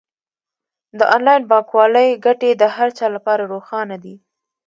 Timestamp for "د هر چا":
2.61-3.07